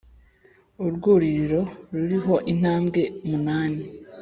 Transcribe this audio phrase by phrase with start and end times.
[0.85, 1.61] Urwuririro
[1.95, 3.83] ruriho intambwe munani